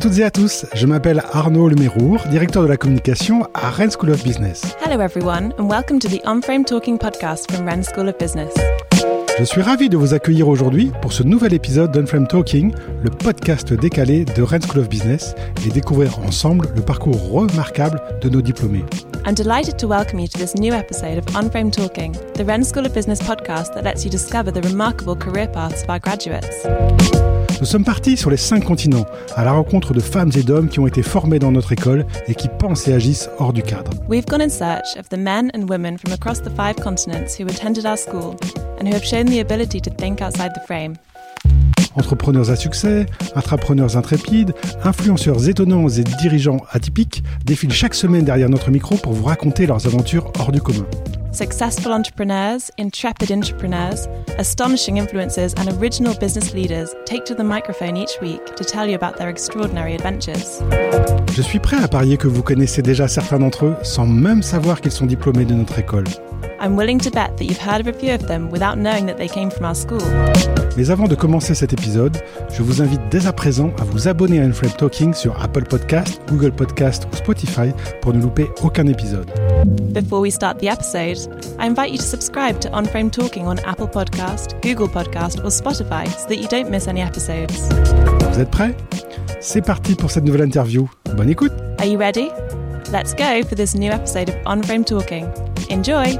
toutes 0.00 0.18
et 0.18 0.24
à 0.24 0.30
tous, 0.30 0.64
je 0.72 0.86
m'appelle 0.86 1.22
Arnaud 1.32 1.68
Lemérour, 1.68 2.22
directeur 2.30 2.62
de 2.62 2.68
la 2.68 2.78
communication 2.78 3.46
à 3.52 3.68
Rennes 3.68 3.90
School 3.90 4.10
of 4.10 4.24
Business. 4.24 4.74
Hello 4.82 4.98
everyone 4.98 5.52
and 5.58 5.68
welcome 5.68 5.98
to 5.98 6.08
the 6.08 6.22
On-Frame 6.26 6.64
Talking 6.64 6.96
podcast 6.96 7.52
from 7.52 7.66
Rennes 7.66 7.84
School 7.84 8.08
of 8.08 8.16
Business. 8.16 8.54
Je 9.38 9.44
suis 9.44 9.60
ravi 9.60 9.90
de 9.90 9.98
vous 9.98 10.14
accueillir 10.14 10.48
aujourd'hui 10.48 10.90
pour 11.02 11.12
ce 11.12 11.22
nouvel 11.22 11.52
épisode 11.52 11.92
d'Unframe 11.92 12.26
Talking, 12.26 12.72
le 13.02 13.10
podcast 13.10 13.74
décalé 13.74 14.24
de 14.24 14.42
Rennes 14.42 14.62
School 14.62 14.80
of 14.80 14.88
Business 14.88 15.34
et 15.66 15.68
découvrir 15.68 16.18
ensemble 16.20 16.68
le 16.74 16.80
parcours 16.80 17.30
remarquable 17.30 18.00
de 18.22 18.30
nos 18.30 18.40
diplômés. 18.40 18.84
I'm 19.26 19.34
delighted 19.34 19.76
to 19.76 19.86
welcome 19.86 20.18
you 20.18 20.28
to 20.28 20.38
this 20.38 20.54
new 20.54 20.72
episode 20.72 21.18
of 21.18 21.36
On-Frame 21.36 21.70
Talking, 21.70 22.12
the 22.36 22.44
Rennes 22.44 22.64
School 22.64 22.86
of 22.86 22.94
Business 22.94 23.20
podcast 23.20 23.74
that 23.74 23.82
lets 23.82 24.02
you 24.04 24.10
discover 24.10 24.50
the 24.50 24.66
remarkable 24.66 25.14
career 25.14 25.46
paths 25.46 25.82
of 25.82 25.90
our 25.90 25.98
graduates. 25.98 26.64
Nous 27.60 27.66
sommes 27.66 27.84
partis 27.84 28.16
sur 28.16 28.30
les 28.30 28.38
cinq 28.38 28.64
continents, 28.64 29.04
à 29.36 29.44
la 29.44 29.52
rencontre 29.52 29.92
de 29.92 30.00
femmes 30.00 30.30
et 30.34 30.42
d'hommes 30.42 30.70
qui 30.70 30.80
ont 30.80 30.86
été 30.86 31.02
formés 31.02 31.38
dans 31.38 31.52
notre 31.52 31.72
école 31.72 32.06
et 32.26 32.34
qui 32.34 32.48
pensent 32.48 32.88
et 32.88 32.94
agissent 32.94 33.28
hors 33.38 33.52
du 33.52 33.62
cadre. 33.62 33.90
We've 34.08 34.24
gone 34.24 34.40
in 34.40 34.48
search 34.48 34.96
of 34.98 35.10
the 35.10 35.18
men 35.18 35.50
and 35.54 35.68
women 35.68 35.98
from 35.98 36.14
across 36.14 36.40
the 36.40 36.48
five 36.56 36.76
continents 36.76 37.38
who 37.38 37.46
attended 37.46 37.84
our 37.84 37.98
school 37.98 38.34
and 38.80 38.86
who 38.86 38.94
have 38.94 39.04
shown 39.04 39.26
the 39.26 39.40
ability 39.40 39.78
to 39.82 39.90
think 39.90 40.22
outside 40.22 40.52
the 40.54 40.66
frame. 40.66 40.94
Entrepreneurs 41.96 42.50
à 42.50 42.56
succès, 42.56 43.04
intrapreneurs 43.34 43.98
intrépides, 43.98 44.54
influenceurs 44.82 45.46
étonnants 45.46 45.88
et 45.88 46.04
dirigeants 46.04 46.62
atypiques 46.70 47.22
défilent 47.44 47.72
chaque 47.72 47.94
semaine 47.94 48.24
derrière 48.24 48.48
notre 48.48 48.70
micro 48.70 48.96
pour 48.96 49.12
vous 49.12 49.24
raconter 49.24 49.66
leurs 49.66 49.86
aventures 49.86 50.32
hors 50.38 50.50
du 50.50 50.62
commun. 50.62 50.86
Successful 51.32 51.92
entrepreneurs, 51.92 52.72
intrepid 52.76 53.30
entrepreneurs, 53.30 54.08
astonishing 54.38 54.96
influencers, 54.96 55.54
and 55.58 55.68
original 55.80 56.12
business 56.18 56.52
leaders 56.52 56.92
take 57.06 57.24
to 57.24 57.36
the 57.36 57.44
microphone 57.44 57.96
each 57.96 58.20
week 58.20 58.44
to 58.56 58.64
tell 58.64 58.84
you 58.84 58.96
about 58.96 59.16
their 59.16 59.28
extraordinary 59.28 59.94
adventures. 59.94 60.60
Je 61.32 61.42
suis 61.42 61.60
prêt 61.60 61.76
à 61.80 61.86
parier 61.86 62.16
que 62.16 62.26
vous 62.26 62.42
connaissez 62.42 62.82
déjà 62.82 63.06
certains 63.06 63.38
d'entre 63.38 63.66
eux 63.66 63.76
sans 63.84 64.06
même 64.06 64.42
savoir 64.42 64.80
qu'ils 64.80 64.90
sont 64.90 65.06
diplômés 65.06 65.44
de 65.44 65.54
notre 65.54 65.78
école. 65.78 66.04
I'm 66.60 66.76
willing 66.76 66.98
to 66.98 67.10
bet 67.10 67.36
that 67.36 67.44
you've 67.44 67.64
heard 67.64 67.80
of 67.80 67.86
a 67.86 67.92
few 67.92 68.12
of 68.12 68.26
them 68.26 68.50
without 68.50 68.76
knowing 68.76 69.06
that 69.06 69.16
they 69.16 69.28
came 69.28 69.50
from 69.50 69.66
our 69.66 69.76
school. 69.76 70.02
Mais 70.76 70.90
avant 70.90 71.06
de 71.06 71.14
commencer 71.14 71.54
cet 71.54 71.72
épisode, 71.72 72.18
je 72.52 72.62
vous 72.62 72.82
invite 72.82 73.00
dès 73.08 73.26
à 73.28 73.32
présent 73.32 73.70
à 73.80 73.84
vous 73.84 74.08
abonner 74.08 74.40
à 74.40 74.44
Unframe 74.44 74.72
Talking 74.72 75.14
sur 75.14 75.40
Apple 75.40 75.64
Podcast, 75.64 76.20
Google 76.28 76.52
Podcast 76.52 77.06
ou 77.12 77.16
Spotify 77.16 77.70
pour 78.02 78.12
ne 78.12 78.20
louper 78.20 78.48
aucun 78.62 78.86
épisode. 78.88 79.30
Before 79.64 80.20
we 80.20 80.30
start 80.30 80.58
the 80.58 80.68
episode, 80.68 81.18
I 81.58 81.66
invite 81.66 81.90
you 81.90 81.98
to 81.98 82.04
subscribe 82.04 82.60
to 82.62 82.70
On 82.72 82.86
Frame 82.86 83.10
Talking 83.10 83.46
on 83.46 83.58
Apple 83.60 83.88
Podcast, 83.88 84.60
Google 84.62 84.88
Podcast, 84.88 85.38
or 85.40 85.50
Spotify 85.50 86.06
so 86.08 86.28
that 86.28 86.36
you 86.36 86.48
don't 86.48 86.70
miss 86.70 86.88
any 86.88 87.00
episodes. 87.02 87.52
Vous 88.32 88.40
êtes 88.40 88.50
prêts 88.50 88.74
C'est 89.40 89.62
parti 89.62 89.94
pour 89.94 90.10
cette 90.10 90.24
nouvelle 90.24 90.42
interview. 90.42 90.88
Bonne 91.14 91.30
écoute 91.30 91.52
Are 91.78 91.86
you 91.86 91.98
ready? 91.98 92.30
Let's 92.92 93.14
go 93.14 93.42
for 93.46 93.54
this 93.54 93.74
new 93.74 93.90
episode 93.92 94.30
of 94.30 94.36
On 94.46 94.62
Frame 94.62 94.84
Talking. 94.84 95.26
Enjoy! 95.68 96.18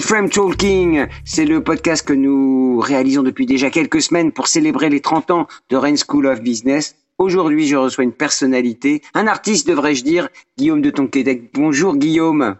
Unframe 0.00 0.30
Talking, 0.30 1.08
c'est 1.26 1.44
le 1.44 1.62
podcast 1.62 2.08
que 2.08 2.14
nous 2.14 2.80
réalisons 2.80 3.22
depuis 3.22 3.44
déjà 3.44 3.68
quelques 3.68 4.00
semaines 4.00 4.32
pour 4.32 4.46
célébrer 4.46 4.88
les 4.88 5.00
30 5.00 5.30
ans 5.30 5.46
de 5.68 5.76
Rennes 5.76 5.98
School 5.98 6.26
of 6.26 6.40
Business. 6.40 6.96
Aujourd'hui, 7.18 7.66
je 7.66 7.76
reçois 7.76 8.04
une 8.04 8.14
personnalité, 8.14 9.02
un 9.12 9.26
artiste 9.26 9.68
devrais-je 9.68 10.02
dire, 10.02 10.30
Guillaume 10.56 10.80
de 10.80 10.88
Tonquédec. 10.88 11.50
Bonjour 11.52 11.96
Guillaume. 11.96 12.56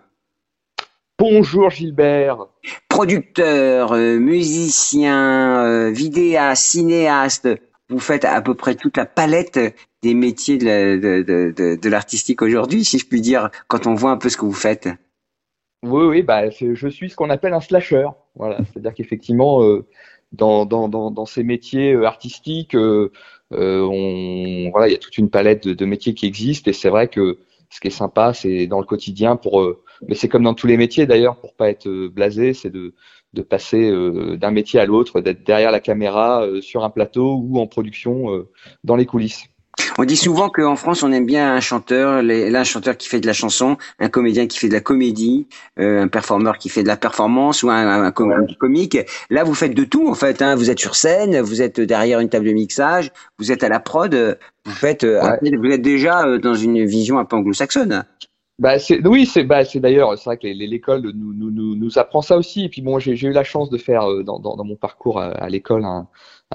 Bonjour 1.18 1.70
Gilbert. 1.70 2.44
Producteur, 2.90 3.92
euh, 3.94 4.18
musicien, 4.18 5.64
euh, 5.64 5.90
vidéaste, 5.90 6.64
cinéaste, 6.64 7.48
vous 7.88 8.00
faites 8.00 8.26
à 8.26 8.42
peu 8.42 8.52
près 8.52 8.74
toute 8.74 8.98
la 8.98 9.06
palette 9.06 9.58
des 10.02 10.12
métiers 10.12 10.58
de, 10.58 11.76
de 11.76 11.88
l'artistique 11.88 12.42
aujourd'hui, 12.42 12.84
si 12.84 12.98
je 12.98 13.06
puis 13.06 13.22
dire, 13.22 13.48
quand 13.66 13.86
on 13.86 13.94
voit 13.94 14.10
un 14.10 14.18
peu 14.18 14.28
ce 14.28 14.36
que 14.36 14.44
vous 14.44 14.52
faites. 14.52 14.90
Oui, 15.82 16.04
oui, 16.04 16.22
bah, 16.22 16.50
je 16.50 16.88
suis 16.88 17.08
ce 17.10 17.16
qu'on 17.16 17.30
appelle 17.30 17.54
un 17.54 17.60
slasher. 17.60 18.06
Voilà, 18.34 18.58
c'est-à-dire 18.72 18.94
qu'effectivement, 18.94 19.62
euh, 19.64 19.86
dans, 20.32 20.66
dans, 20.66 20.88
dans, 20.88 21.10
dans 21.10 21.26
ces 21.26 21.42
métiers 21.42 21.94
euh, 21.94 22.04
artistiques, 22.06 22.74
euh, 22.74 23.10
euh, 23.52 23.82
on, 23.82 24.70
voilà, 24.70 24.88
il 24.88 24.92
y 24.92 24.94
a 24.94 24.98
toute 24.98 25.16
une 25.18 25.30
palette 25.30 25.66
de, 25.66 25.72
de 25.74 25.84
métiers 25.86 26.14
qui 26.14 26.26
existent 26.26 26.70
et 26.70 26.74
c'est 26.74 26.90
vrai 26.90 27.08
que 27.08 27.38
ce 27.70 27.80
qui 27.80 27.88
est 27.88 27.90
sympa, 27.90 28.34
c'est 28.34 28.66
dans 28.66 28.80
le 28.80 28.86
quotidien 28.86 29.36
pour, 29.36 29.60
euh, 29.62 29.82
mais 30.06 30.14
c'est 30.14 30.28
comme 30.28 30.42
dans 30.42 30.54
tous 30.54 30.66
les 30.66 30.76
métiers 30.76 31.06
d'ailleurs, 31.06 31.40
pour 31.40 31.54
pas 31.54 31.70
être 31.70 31.88
euh, 31.88 32.08
blasé, 32.08 32.52
c'est 32.52 32.70
de, 32.70 32.94
de 33.32 33.42
passer 33.42 33.90
euh, 33.90 34.36
d'un 34.36 34.50
métier 34.50 34.80
à 34.80 34.86
l'autre, 34.86 35.20
d'être 35.20 35.44
derrière 35.44 35.70
la 35.70 35.80
caméra, 35.80 36.42
euh, 36.44 36.60
sur 36.60 36.84
un 36.84 36.90
plateau 36.90 37.36
ou 37.36 37.58
en 37.58 37.66
production, 37.66 38.34
euh, 38.34 38.50
dans 38.84 38.96
les 38.96 39.06
coulisses. 39.06 39.44
On 39.98 40.04
dit 40.04 40.16
souvent 40.16 40.48
qu'en 40.48 40.76
France, 40.76 41.02
on 41.02 41.12
aime 41.12 41.26
bien 41.26 41.54
un 41.54 41.60
chanteur, 41.60 42.22
là, 42.22 42.60
un 42.60 42.64
chanteur 42.64 42.96
qui 42.96 43.08
fait 43.08 43.20
de 43.20 43.26
la 43.26 43.32
chanson, 43.32 43.76
un 43.98 44.08
comédien 44.08 44.46
qui 44.46 44.58
fait 44.58 44.68
de 44.68 44.72
la 44.74 44.80
comédie, 44.80 45.46
euh, 45.78 46.02
un 46.02 46.08
performeur 46.08 46.58
qui 46.58 46.68
fait 46.68 46.82
de 46.82 46.88
la 46.88 46.96
performance 46.96 47.62
ou 47.62 47.70
un, 47.70 47.74
un, 47.86 48.04
un 48.04 48.10
com- 48.10 48.32
un 48.32 48.46
comique. 48.54 48.98
Là, 49.30 49.44
vous 49.44 49.54
faites 49.54 49.74
de 49.74 49.84
tout, 49.84 50.08
en 50.08 50.14
fait. 50.14 50.42
Hein. 50.42 50.54
Vous 50.54 50.70
êtes 50.70 50.78
sur 50.80 50.94
scène, 50.96 51.40
vous 51.40 51.62
êtes 51.62 51.80
derrière 51.80 52.20
une 52.20 52.28
table 52.28 52.46
de 52.46 52.52
mixage, 52.52 53.10
vous 53.38 53.52
êtes 53.52 53.62
à 53.62 53.68
la 53.68 53.80
prod, 53.80 54.38
vous 54.64 54.72
faites, 54.72 55.04
euh, 55.04 55.20
Ouais. 55.22 55.56
vous 55.56 55.70
êtes 55.70 55.82
déjà 55.82 56.26
euh, 56.26 56.38
dans 56.38 56.54
une 56.54 56.84
vision 56.84 57.18
un 57.18 57.24
peu 57.24 57.36
anglo-saxonne. 57.36 58.04
Bah 58.60 58.74
oui 59.06 59.24
c'est 59.24 59.42
bah 59.42 59.62
d'ailleurs 59.76 60.18
c'est 60.18 60.24
vrai 60.26 60.36
que 60.36 60.46
l'école 60.46 61.00
nous, 61.14 61.98
apprend 61.98 62.20
ça 62.20 62.36
aussi. 62.36 62.64
Et 62.64 62.68
puis 62.68 62.82
bon 62.82 62.98
j'ai 62.98 63.12
eu 63.14 63.32
la 63.32 63.42
chance 63.42 63.70
de 63.70 63.78
faire 63.78 64.02
euh, 64.10 64.22
dans 64.22 64.64
mon 64.64 64.76
parcours 64.76 65.18
à, 65.18 65.48
l'école 65.48 65.86
un, 65.86 66.06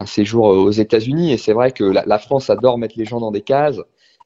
séjour 0.05 0.51
euh, 0.51 0.57
aux 0.57 0.71
États-Unis. 0.71 1.33
Et 1.33 1.37
c'est 1.37 1.53
vrai 1.53 1.71
que 1.71 1.83
la, 1.83 2.19
France 2.19 2.51
adore 2.51 2.77
mettre 2.77 2.93
les 2.97 3.05
gens 3.05 3.19
dans 3.19 3.31
des 3.31 3.41
cases. 3.41 3.81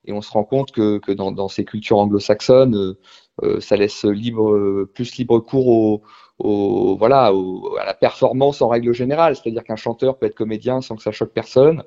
Et 0.05 0.11
on 0.11 0.21
se 0.21 0.29
rend 0.31 0.43
compte 0.43 0.71
que 0.73 1.13
dans 1.13 1.47
ces 1.47 1.63
cultures 1.63 1.99
anglo-saxonnes 1.99 2.95
euh, 3.43 3.61
ça 3.61 3.77
laisse 3.77 4.03
libre 4.03 4.83
plus 4.93 5.15
libre 5.17 5.39
cours 5.39 5.67
au 5.69 6.01
au 6.39 6.97
voilà 6.97 7.33
au, 7.33 7.77
à 7.77 7.85
la 7.85 7.93
performance 7.93 8.61
en 8.61 8.67
règle 8.67 8.93
générale. 8.93 9.37
C'est-à-dire 9.37 9.63
qu'un 9.63 9.77
chanteur 9.77 10.17
peut 10.17 10.25
être 10.25 10.35
comédien 10.35 10.81
sans 10.81 10.97
que 10.97 11.01
ça 11.03 11.11
choque 11.13 11.31
personne. 11.31 11.83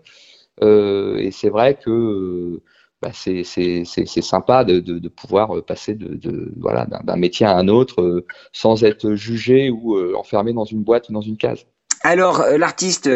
Et 0.63 1.31
c'est 1.33 1.51
vrai 1.51 1.75
que 1.75 2.63
bah, 3.03 3.11
c'est 3.13 3.43
c'est 3.43 3.83
c'est 3.85 4.07
c'est 4.07 4.23
sympa 4.23 4.65
de, 4.65 4.79
de, 4.81 4.99
de 5.01 5.09
pouvoir 5.09 5.57
euh, 5.57 5.63
passer 5.63 5.95
de, 5.95 6.15
de 6.15 6.53
voilà 6.57 6.87
d'un 6.87 7.17
métier 7.17 7.45
à 7.45 7.57
un 7.57 7.67
autre 7.69 8.01
euh, 8.01 8.25
sans 8.53 8.85
être 8.85 9.15
jugé 9.15 9.71
ou 9.71 9.97
euh, 9.97 10.15
enfermé 10.17 10.53
dans 10.53 10.65
une 10.65 10.83
boîte 10.83 11.09
ou 11.09 11.13
dans 11.13 11.21
une 11.21 11.37
case. 11.37 11.67
Alors, 12.05 12.43
l'artiste 12.57 13.09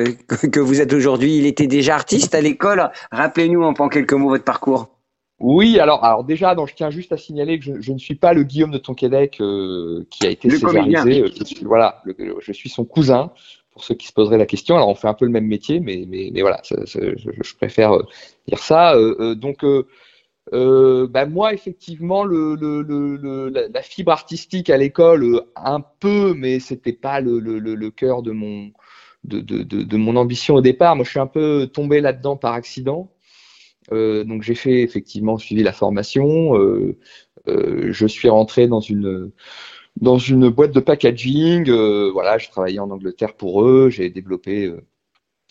que 0.50 0.60
vous 0.60 0.80
êtes 0.80 0.92
aujourd'hui, 0.92 1.38
il 1.38 1.46
était 1.46 1.66
déjà 1.66 1.94
artiste 1.94 2.34
à 2.34 2.40
l'école. 2.40 2.90
Rappelez-nous 3.10 3.62
en, 3.62 3.88
quelques 3.88 4.12
mots 4.12 4.28
votre 4.28 4.44
parcours. 4.44 4.88
Oui, 5.40 5.78
alors 5.80 6.04
alors 6.04 6.24
déjà, 6.24 6.54
donc, 6.54 6.68
je 6.68 6.74
tiens 6.74 6.90
juste 6.90 7.12
à 7.12 7.16
signaler 7.16 7.58
que 7.58 7.64
je, 7.64 7.80
je 7.80 7.92
ne 7.92 7.98
suis 7.98 8.14
pas 8.14 8.32
le 8.32 8.42
Guillaume 8.42 8.70
de 8.70 8.78
Tonquédec 8.78 9.40
euh, 9.40 10.06
qui 10.10 10.26
a 10.26 10.30
été 10.30 10.48
Le 10.48 10.58
césarisé. 10.58 11.24
Je 11.38 11.44
suis, 11.44 11.64
voilà, 11.64 12.00
le- 12.04 12.14
je 12.40 12.52
suis 12.52 12.68
son 12.68 12.84
cousin. 12.84 13.30
Pour 13.76 13.84
ceux 13.84 13.94
qui 13.94 14.06
se 14.06 14.14
poseraient 14.14 14.38
la 14.38 14.46
question, 14.46 14.74
alors 14.74 14.88
on 14.88 14.94
fait 14.94 15.06
un 15.06 15.12
peu 15.12 15.26
le 15.26 15.30
même 15.30 15.46
métier, 15.46 15.80
mais 15.80 16.06
mais, 16.08 16.40
voilà, 16.40 16.62
je, 16.64 17.56
préfère 17.56 17.92
euh, 17.92 18.02
dire 18.48 18.58
ça. 18.58 18.94
Euh, 18.94 19.14
euh, 19.20 19.34
donc 19.34 19.66
bah 21.10 21.26
moi, 21.26 21.52
effectivement, 21.52 22.24
la, 22.24 23.82
fibre 23.82 24.12
artistique 24.12 24.70
à 24.70 24.78
l'école, 24.78 25.42
un 25.56 25.82
peu, 26.00 26.32
mais 26.32 26.58
c'était 26.58 26.94
pas 26.94 27.20
le, 27.20 27.90
cœur 27.90 28.22
de 28.22 28.30
mon, 28.32 28.70
de, 29.24 29.40
de, 29.40 29.62
de, 29.62 29.96
mon 29.98 30.16
ambition 30.16 30.54
au 30.54 30.62
départ. 30.62 30.96
Moi, 30.96 31.04
je 31.04 31.10
suis 31.10 31.20
un 31.20 31.26
peu 31.26 31.68
tombé 31.70 32.00
là-dedans 32.00 32.38
par 32.38 32.54
accident. 32.54 33.12
Donc, 33.90 34.40
j'ai 34.40 34.54
fait 34.54 34.80
effectivement 34.80 35.36
suivi 35.36 35.62
la 35.62 35.74
formation. 35.74 36.54
Je 37.46 38.06
suis 38.06 38.30
rentré 38.30 38.68
dans 38.68 38.80
une 38.80 39.32
dans 40.00 40.18
une 40.18 40.48
boîte 40.48 40.72
de 40.72 40.80
packaging. 40.80 41.68
Euh, 41.68 42.10
voilà, 42.12 42.38
j'ai 42.38 42.48
travaillé 42.48 42.78
en 42.80 42.90
Angleterre 42.90 43.34
pour 43.34 43.64
eux. 43.64 43.90
J'ai 43.90 44.10
développé 44.10 44.66
euh, 44.66 44.80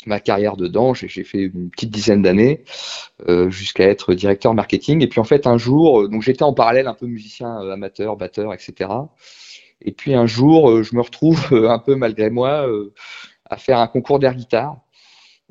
ma 0.06 0.20
carrière 0.20 0.56
dedans. 0.58 0.94
J'ai 0.94 1.24
fait 1.24 1.40
une 1.40 1.70
petite 1.70 1.92
dizaine 1.92 2.22
d'années 2.22 2.64
euh, 3.28 3.50
jusqu'à 3.50 3.86
être 3.86 4.14
directeur 4.14 4.54
marketing. 4.54 5.02
Et 5.02 5.08
puis 5.08 5.20
en 5.20 5.24
fait, 5.24 5.48
un 5.48 5.58
jour, 5.58 6.02
euh, 6.02 6.08
donc 6.08 6.22
j'étais 6.22 6.44
en 6.44 6.54
parallèle 6.54 6.88
un 6.88 6.94
peu 6.94 7.08
musicien 7.08 7.62
euh, 7.62 7.74
amateur, 7.74 8.16
batteur, 8.18 8.54
etc. 8.54 8.90
Et 9.82 9.92
puis 9.92 10.14
un 10.14 10.26
jour, 10.26 10.84
je 10.84 10.96
me 10.96 11.02
retrouve 11.02 11.48
un 11.70 11.80
peu 11.80 11.96
malgré 11.96 12.30
moi 12.30 12.68
à 13.46 13.58
faire 13.58 13.80
un 13.80 13.88
concours 13.88 14.20
d'air 14.20 14.36
guitare. 14.36 14.78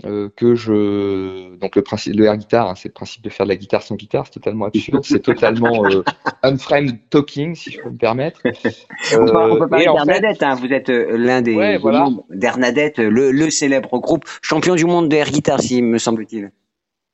Euh, 0.04 0.28
que 0.36 0.56
je 0.56 1.54
donc 1.56 1.76
le 1.76 1.82
principe 1.82 2.16
le 2.16 2.24
air 2.24 2.36
guitar 2.36 2.68
hein, 2.68 2.74
c'est 2.74 2.88
le 2.88 2.92
principe 2.94 3.22
de 3.22 3.28
faire 3.30 3.46
de 3.46 3.50
la 3.50 3.56
guitare 3.56 3.80
sans 3.82 3.94
guitare 3.94 4.24
c'est 4.26 4.32
totalement 4.32 4.64
absurde 4.64 5.04
c'est 5.04 5.20
totalement 5.22 5.84
euh, 5.86 6.02
unframed 6.42 6.98
talking 7.10 7.54
si 7.54 7.70
je 7.70 7.80
peux 7.80 7.90
me 7.90 7.96
permettre 7.96 8.40
on 8.44 8.50
peut, 8.50 9.36
on 9.36 9.56
peut 9.56 9.62
Euh, 9.64 9.68
parler 9.68 9.84
et 9.84 9.88
en 9.88 10.04
fait- 10.04 10.42
hein. 10.42 10.54
vous 10.56 10.72
êtes 10.72 10.90
euh, 10.90 11.16
l'un 11.16 11.42
des, 11.42 11.54
Ouais, 11.54 11.78
voilà. 11.78 12.00
membres 12.00 12.24
d'Ernadette, 12.30 12.98
le, 12.98 13.30
le 13.30 13.50
célèbre 13.50 13.96
groupe 14.00 14.24
champion 14.42 14.74
du 14.74 14.84
monde 14.84 15.08
de 15.08 15.14
air 15.14 15.30
guitar, 15.30 15.60
si 15.60 15.80
me 15.80 15.98
semble-t-il. 15.98 16.50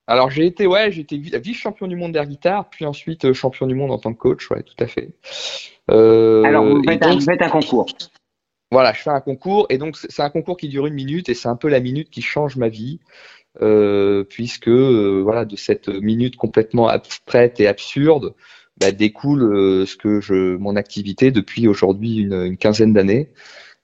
Alors 0.07 0.31
j'ai 0.31 0.47
été 0.47 0.67
ouais, 0.67 0.91
j'ai 0.91 1.03
été 1.03 1.19
vi- 1.19 1.39
vice-champion 1.39 1.87
du 1.87 1.97
monde 1.97 2.13
d'air 2.13 2.25
guitare, 2.27 2.71
puis 2.71 2.87
ensuite 2.87 3.27
euh, 3.27 3.35
champion 3.35 3.67
du 3.67 3.75
monde 3.75 3.91
en 3.91 3.99
tant 3.99 4.15
que 4.15 4.19
coach, 4.19 4.51
ouais, 4.51 4.63
tout 4.63 4.83
à 4.83 4.87
fait. 4.87 5.11
Euh, 5.91 6.43
Alors, 6.45 6.65
vous 6.65 6.83
faites, 6.83 7.05
un, 7.05 7.15
vous 7.15 7.21
faites 7.21 7.43
un 7.43 7.49
concours. 7.51 7.87
Voilà, 8.71 8.93
je 8.93 9.03
fais 9.03 9.11
un 9.11 9.21
concours 9.21 9.67
et 9.71 9.79
donc 9.79 9.97
c'est 9.97 10.23
un 10.23 10.31
concours 10.31 10.57
qui 10.57 10.69
dure 10.69 10.87
une 10.87 10.95
minute 10.95 11.29
et 11.29 11.35
c'est 11.35 11.49
un 11.49 11.57
peu 11.57 11.69
la 11.69 11.81
minute 11.81 12.11
qui 12.11 12.23
change 12.23 12.57
ma 12.57 12.69
vie. 12.69 13.01
Euh, 13.63 14.23
puisque 14.23 14.69
euh, 14.69 15.23
voilà 15.25 15.45
de 15.45 15.57
cette 15.57 15.89
minute 15.89 16.37
complètement 16.37 16.87
abstraite 16.87 17.59
et 17.59 17.67
absurde 17.67 18.37
bah, 18.77 18.93
découle 18.93 19.43
euh, 19.43 19.87
ce 19.87 19.97
que 19.97 20.21
je 20.21 20.57
mon 20.57 20.77
activité 20.77 21.33
depuis 21.33 21.67
aujourd'hui 21.67 22.19
une, 22.19 22.33
une, 22.33 22.57
quinzaine 22.57 22.93
d'années, 22.93 23.33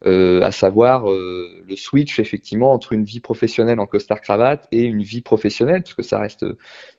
à 0.04 0.52
savoir 0.52 1.06
le 1.06 1.76
switch 1.76 2.20
effectivement 2.20 2.72
entre 2.72 2.92
une 2.92 3.04
vie 3.04 3.20
professionnelle 3.20 3.80
en 3.80 3.86
costard 3.86 4.20
cravate 4.20 4.68
et 4.70 4.82
une 4.82 5.02
vie 5.02 5.22
professionnelle, 5.22 5.82
parce 5.82 5.94
que 5.94 6.02
ça 6.02 6.18
reste 6.18 6.44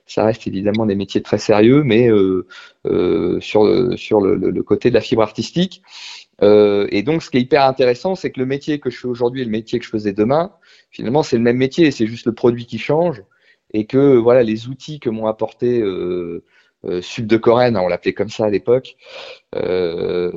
ça 0.06 0.24
reste 0.24 0.46
évidemment 0.46 0.84
des 0.84 0.96
métiers 0.96 1.22
très 1.22 1.38
sérieux, 1.38 1.84
mais 1.84 2.08
sur 3.40 3.96
sur 3.96 4.20
le, 4.20 4.34
le, 4.36 4.62
côté 4.62 4.90
de 4.90 4.94
la 4.94 5.00
fibre 5.00 5.22
artistique. 5.22 5.82
et 6.42 7.02
donc, 7.02 7.22
ce 7.22 7.30
qui 7.30 7.38
est 7.38 7.42
hyper 7.42 7.64
intéressant, 7.64 8.14
c'est 8.14 8.32
que 8.32 8.40
le 8.40 8.46
métier 8.46 8.80
que 8.80 8.90
je 8.90 8.98
fais 8.98 9.08
aujourd'hui 9.08 9.42
et 9.42 9.44
le 9.44 9.50
métier 9.50 9.78
que 9.78 9.84
je 9.84 9.90
faisais 9.90 10.12
demain, 10.12 10.52
finalement, 10.90 11.22
c'est 11.22 11.36
le 11.36 11.42
même 11.42 11.56
métier, 11.56 11.90
c'est 11.92 12.06
juste 12.06 12.26
le 12.26 12.34
produit 12.34 12.66
qui 12.66 12.78
change 12.78 13.22
et 13.72 13.86
que 13.86 14.16
voilà 14.16 14.42
les 14.42 14.68
outils 14.68 15.00
que 15.00 15.10
m'ont 15.10 15.26
apporté 15.26 15.80
euh, 15.80 16.44
euh, 16.84 17.02
Sud 17.02 17.26
de 17.26 17.36
Corène, 17.36 17.76
on 17.76 17.88
l'appelait 17.88 18.12
comme 18.12 18.28
ça 18.28 18.44
à 18.44 18.50
l'époque. 18.50 18.96
Euh, 19.56 20.30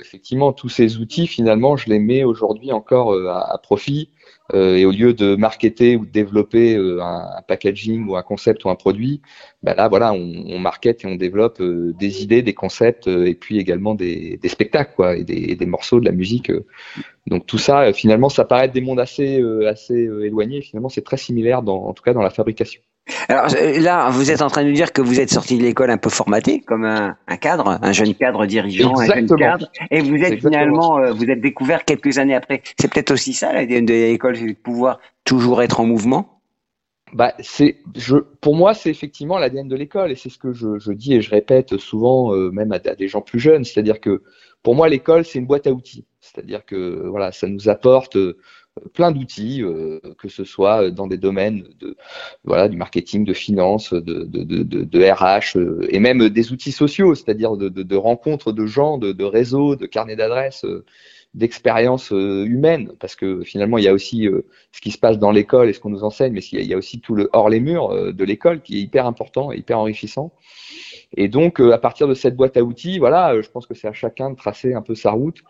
effectivement, 0.00 0.52
tous 0.52 0.68
ces 0.68 0.98
outils, 0.98 1.26
finalement, 1.28 1.76
je 1.76 1.88
les 1.88 2.00
mets 2.00 2.24
aujourd'hui 2.24 2.72
encore 2.72 3.12
euh, 3.12 3.28
à, 3.28 3.58
profit. 3.62 4.10
Et 4.52 4.84
au 4.84 4.90
lieu 4.90 5.14
de 5.14 5.36
marketer 5.36 5.96
ou 5.96 6.04
de 6.04 6.10
développer 6.10 6.76
un, 6.76 7.40
packaging 7.48 8.06
ou 8.06 8.16
un 8.16 8.22
concept 8.22 8.66
ou 8.66 8.68
un 8.68 8.74
produit, 8.74 9.22
ben 9.62 9.74
là, 9.74 9.88
voilà, 9.88 10.12
on, 10.12 10.18
on 10.18 10.58
market 10.58 11.02
et 11.02 11.06
on 11.06 11.14
développe 11.14 11.62
des 11.62 12.22
idées, 12.22 12.42
des 12.42 12.52
concepts 12.52 13.06
et 13.06 13.34
puis 13.34 13.58
également 13.58 13.94
des, 13.94 14.38
spectacles, 14.46 14.92
quoi, 14.96 15.16
et 15.16 15.24
des, 15.24 15.66
morceaux, 15.66 15.98
de 15.98 16.04
la 16.04 16.12
musique. 16.12 16.52
Donc 17.26 17.46
tout 17.46 17.56
ça, 17.56 17.90
finalement, 17.94 18.28
ça 18.28 18.44
paraît 18.44 18.68
des 18.68 18.82
mondes 18.82 19.00
assez, 19.00 19.42
assez 19.66 19.94
éloignés. 19.94 20.60
Finalement, 20.60 20.90
c'est 20.90 21.04
très 21.04 21.16
similaire, 21.16 21.62
dans, 21.62 21.82
en 21.86 21.94
tout 21.94 22.02
cas, 22.02 22.12
dans 22.12 22.22
la 22.22 22.30
fabrication. 22.30 22.82
Alors 23.28 23.48
là, 23.48 24.08
vous 24.10 24.30
êtes 24.30 24.40
en 24.40 24.48
train 24.48 24.62
de 24.62 24.68
nous 24.68 24.74
dire 24.74 24.92
que 24.92 25.02
vous 25.02 25.20
êtes 25.20 25.30
sorti 25.30 25.58
de 25.58 25.62
l'école 25.62 25.90
un 25.90 25.98
peu 25.98 26.08
formaté, 26.08 26.60
comme 26.60 26.84
un, 26.84 27.16
un, 27.26 27.36
cadre, 27.36 27.78
un 27.82 27.92
jeune 27.92 28.14
cadre 28.14 28.46
dirigeant, 28.46 28.98
Exactement. 28.98 29.14
un 29.14 29.16
jeune 29.18 29.38
cadre, 29.38 29.70
et 29.90 30.00
vous 30.00 30.16
êtes 30.16 30.40
finalement, 30.40 30.98
euh, 30.98 31.12
vous 31.12 31.24
êtes 31.24 31.40
découvert 31.40 31.84
quelques 31.84 32.18
années 32.18 32.34
après. 32.34 32.62
C'est 32.78 32.90
peut-être 32.90 33.10
aussi 33.10 33.34
ça 33.34 33.52
l'ADN 33.52 33.84
de 33.84 33.92
l'école, 33.92 34.36
c'est 34.36 34.46
de 34.46 34.52
pouvoir 34.52 35.00
toujours 35.24 35.62
être 35.62 35.80
en 35.80 35.86
mouvement? 35.86 36.40
Bah, 37.12 37.34
c'est, 37.40 37.76
je, 37.94 38.16
pour 38.16 38.56
moi, 38.56 38.72
c'est 38.72 38.90
effectivement 38.90 39.36
l'ADN 39.38 39.68
de 39.68 39.76
l'école, 39.76 40.10
et 40.10 40.16
c'est 40.16 40.30
ce 40.30 40.38
que 40.38 40.52
je, 40.52 40.78
je, 40.78 40.90
dis 40.90 41.14
et 41.14 41.20
je 41.20 41.30
répète 41.30 41.76
souvent, 41.76 42.34
euh, 42.34 42.50
même 42.50 42.72
à, 42.72 42.76
à, 42.76 42.94
des 42.94 43.08
gens 43.08 43.20
plus 43.20 43.38
jeunes, 43.38 43.64
c'est-à-dire 43.64 44.00
que 44.00 44.22
pour 44.62 44.74
moi, 44.74 44.88
l'école, 44.88 45.26
c'est 45.26 45.38
une 45.38 45.46
boîte 45.46 45.66
à 45.66 45.72
outils, 45.72 46.06
c'est-à-dire 46.20 46.64
que 46.64 47.06
voilà, 47.06 47.32
ça 47.32 47.48
nous 47.48 47.68
apporte 47.68 48.16
euh, 48.16 48.38
plein 48.92 49.12
d'outils, 49.12 49.62
euh, 49.62 50.00
que 50.18 50.28
ce 50.28 50.44
soit 50.44 50.90
dans 50.90 51.06
des 51.06 51.16
domaines 51.16 51.64
de 51.78 51.96
voilà 52.44 52.68
du 52.68 52.76
marketing, 52.76 53.24
de 53.24 53.32
finance, 53.32 53.92
de, 53.92 54.24
de, 54.24 54.42
de, 54.42 54.62
de 54.84 55.10
RH, 55.10 55.56
euh, 55.56 55.86
et 55.90 56.00
même 56.00 56.28
des 56.28 56.52
outils 56.52 56.72
sociaux, 56.72 57.14
c'est-à-dire 57.14 57.56
de, 57.56 57.96
rencontres 57.96 58.52
de 58.52 58.66
gens, 58.66 58.98
de, 58.98 59.24
réseaux, 59.24 59.76
de 59.76 59.86
carnets 59.86 60.16
d'adresses, 60.16 60.64
euh, 60.64 60.84
d'expériences 61.34 62.10
humaines, 62.12 62.92
parce 63.00 63.16
que 63.16 63.42
finalement 63.42 63.76
il 63.78 63.82
y 63.82 63.88
a 63.88 63.92
aussi 63.92 64.28
ce 64.70 64.80
qui 64.80 64.92
se 64.92 64.98
passe 64.98 65.18
dans 65.18 65.32
l'école 65.32 65.68
et 65.68 65.72
ce 65.72 65.80
qu'on 65.80 65.90
nous 65.90 66.04
enseigne, 66.04 66.32
mais 66.32 66.40
il 66.52 66.62
y 66.62 66.74
a 66.74 66.76
aussi 66.76 67.00
tout 67.00 67.16
le 67.16 67.28
hors 67.32 67.48
les 67.48 67.58
murs 67.58 68.12
de 68.12 68.24
l'école 68.24 68.62
qui 68.62 68.78
est 68.78 68.80
hyper 68.80 69.04
important 69.04 69.50
et 69.50 69.56
hyper 69.56 69.80
enrichissant. 69.80 70.32
Et 71.16 71.26
donc 71.26 71.58
à 71.58 71.78
partir 71.78 72.06
de 72.06 72.14
cette 72.14 72.36
boîte 72.36 72.56
à 72.56 72.62
outils, 72.62 73.00
voilà, 73.00 73.42
je 73.42 73.50
pense 73.50 73.66
que 73.66 73.74
c'est 73.74 73.88
à 73.88 73.92
chacun 73.92 74.30
de 74.30 74.36
tracer 74.36 74.74
un 74.74 74.82
peu 74.82 74.94
sa 74.94 75.10
route 75.10 75.42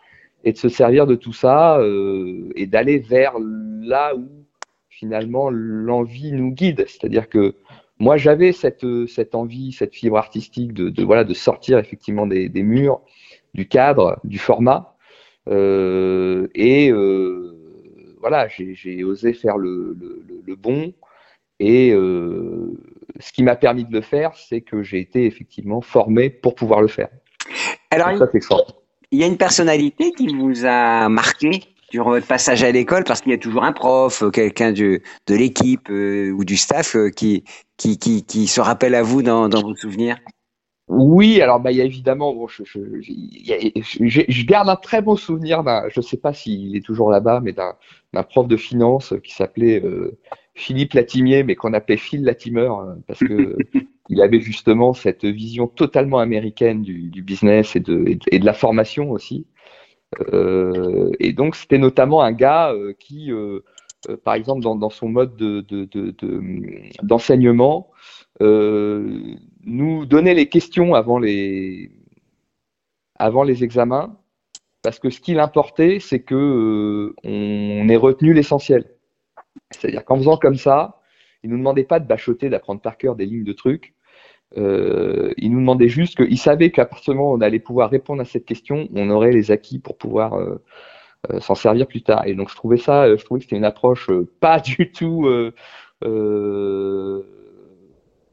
et 0.45 0.53
de 0.53 0.57
se 0.57 0.69
servir 0.69 1.07
de 1.07 1.15
tout 1.15 1.33
ça 1.33 1.79
euh, 1.79 2.49
et 2.55 2.67
d'aller 2.67 2.99
vers 2.99 3.33
là 3.39 4.15
où 4.15 4.29
finalement 4.89 5.49
l'envie 5.49 6.31
nous 6.31 6.51
guide. 6.51 6.85
C'est-à-dire 6.87 7.27
que 7.27 7.55
moi 7.99 8.15
j'avais 8.17 8.51
cette, 8.51 8.85
cette 9.07 9.35
envie, 9.35 9.73
cette 9.73 9.93
fibre 9.93 10.17
artistique 10.17 10.73
de, 10.73 10.89
de 10.89 11.03
voilà 11.03 11.23
de 11.23 11.33
sortir 11.33 11.79
effectivement 11.79 12.27
des, 12.27 12.47
des, 12.47 12.63
murs, 12.63 13.01
du 13.53 13.67
cadre, 13.67 14.19
du 14.23 14.37
format 14.37 14.95
euh, 15.49 16.47
et 16.55 16.91
euh, 16.91 18.15
voilà 18.19 18.47
j'ai 18.47 19.03
osé 19.03 19.33
faire 19.33 19.57
le, 19.57 19.95
le, 19.99 20.23
le 20.45 20.55
bon 20.55 20.93
et 21.59 21.91
euh, 21.91 22.77
ce 23.19 23.31
qui 23.31 23.43
m'a 23.43 23.55
permis 23.55 23.85
de 23.85 23.93
le 23.93 24.01
faire, 24.01 24.35
c'est 24.35 24.61
que 24.61 24.83
j'ai 24.83 24.99
été 24.99 25.25
effectivement 25.25 25.81
formé 25.81 26.29
pour 26.29 26.55
pouvoir 26.55 26.81
le 26.81 26.87
faire. 26.87 27.09
Alors, 27.91 28.17
ça, 28.17 28.27
il 29.11 29.19
y 29.19 29.23
a 29.23 29.27
une 29.27 29.37
personnalité 29.37 30.11
qui 30.11 30.27
vous 30.27 30.65
a 30.65 31.09
marqué 31.09 31.61
durant 31.91 32.11
votre 32.11 32.27
passage 32.27 32.63
à 32.63 32.71
l'école 32.71 33.03
parce 33.03 33.21
qu'il 33.21 33.31
y 33.31 33.35
a 33.35 33.37
toujours 33.37 33.63
un 33.63 33.71
prof, 33.71 34.23
quelqu'un 34.31 34.71
de, 34.71 35.01
de 35.27 35.35
l'équipe 35.35 35.89
euh, 35.89 36.31
ou 36.31 36.43
du 36.43 36.57
staff 36.57 36.95
euh, 36.95 37.09
qui, 37.09 37.43
qui, 37.77 37.97
qui, 37.97 38.23
qui, 38.23 38.47
se 38.47 38.59
rappelle 38.59 38.95
à 38.95 39.03
vous 39.03 39.21
dans, 39.21 39.47
dans 39.49 39.61
vos 39.61 39.75
souvenirs? 39.75 40.17
Oui, 40.87 41.41
alors 41.41 41.59
bah, 41.59 41.71
il 41.71 41.77
y 41.77 41.81
a 41.81 41.85
évidemment, 41.85 42.33
bon, 42.33 42.47
je, 42.47 42.63
je, 42.63 42.79
je, 43.01 44.21
je, 44.27 44.45
garde 44.45 44.69
un 44.69 44.75
très 44.75 45.01
bon 45.01 45.15
souvenir 45.15 45.63
d'un, 45.63 45.89
je 45.89 45.99
ne 45.99 46.03
sais 46.03 46.17
pas 46.17 46.31
s'il 46.33 46.75
est 46.75 46.85
toujours 46.85 47.09
là-bas, 47.09 47.39
mais 47.41 47.53
d'un 47.53 48.23
prof 48.23 48.47
de 48.47 48.57
finance 48.57 49.13
qui 49.23 49.33
s'appelait 49.33 49.83
euh, 49.83 50.17
Philippe 50.53 50.93
Latimier, 50.93 51.43
mais 51.43 51.55
qu'on 51.55 51.73
appelait 51.73 51.97
Phil 51.97 52.23
Latimer, 52.23 52.69
hein, 52.69 52.97
parce 53.07 53.19
que 53.19 53.57
il 54.09 54.21
avait 54.21 54.39
justement 54.39 54.93
cette 54.93 55.25
vision 55.25 55.67
totalement 55.67 56.19
américaine 56.19 56.83
du, 56.83 57.21
business 57.21 57.75
et 57.75 57.79
de, 57.79 58.05
et 58.31 58.39
de, 58.39 58.45
la 58.45 58.53
formation 58.53 59.11
aussi. 59.11 59.47
Euh, 60.31 61.11
et 61.19 61.33
donc 61.33 61.55
c'était 61.55 61.77
notamment 61.77 62.21
un 62.21 62.31
gars 62.31 62.71
euh, 62.71 62.93
qui, 62.93 63.31
euh, 63.31 63.61
par 64.23 64.35
exemple, 64.35 64.61
dans, 64.61 64.75
dans, 64.75 64.91
son 64.91 65.09
mode 65.09 65.35
d'enseignement, 67.01 67.89
de, 68.39 68.45
de, 68.45 69.37
nous 69.63 70.05
donnait 70.05 70.35
les 70.35 70.47
questions 70.49 70.93
avant 70.93 71.17
les, 71.17 71.91
avant 73.15 73.43
les 73.43 73.63
examens, 73.63 74.17
parce 74.83 74.99
que 74.99 75.09
ce 75.09 75.19
qu'il 75.19 75.39
importait, 75.39 75.99
c'est 75.99 76.21
que 76.21 77.15
on 77.23 77.89
ait 77.89 77.95
retenu 77.95 78.33
l'essentiel. 78.33 78.85
C'est-à-dire 79.71 80.05
qu'en 80.05 80.17
faisant 80.17 80.37
comme 80.37 80.57
ça, 80.57 80.94
il 81.45 81.51
nous 81.51 81.57
demandait 81.57 81.83
pas 81.83 81.99
de 81.99 82.07
bachoter, 82.07 82.49
d'apprendre 82.49 82.81
par 82.81 82.97
cœur 82.97 83.15
des 83.15 83.27
lignes 83.27 83.43
de 83.43 83.53
trucs. 83.53 83.93
Euh, 84.57 85.31
il 85.37 85.51
nous 85.51 85.59
demandait 85.59 85.89
juste 85.89 86.17
qu'il 86.17 86.39
savait 86.39 86.71
qu'à 86.71 86.85
partir 86.85 87.13
du 87.13 87.19
moment 87.19 87.33
où 87.33 87.37
on 87.37 87.41
allait 87.41 87.59
pouvoir 87.59 87.91
répondre 87.91 88.19
à 88.19 88.25
cette 88.25 88.45
question, 88.45 88.89
on 88.95 89.11
aurait 89.11 89.31
les 89.31 89.51
acquis 89.51 89.77
pour 89.77 89.95
pouvoir 89.95 90.33
euh, 90.33 90.59
euh, 91.31 91.39
s'en 91.39 91.53
servir 91.53 91.85
plus 91.85 92.01
tard. 92.01 92.25
Et 92.25 92.33
donc 92.33 92.49
je 92.49 92.55
trouvais 92.55 92.77
ça, 92.77 93.15
je 93.15 93.23
trouvais 93.23 93.39
que 93.39 93.45
c'était 93.45 93.57
une 93.57 93.63
approche 93.63 94.09
pas 94.39 94.59
du 94.59 94.91
tout, 94.91 95.29
en 96.03 96.31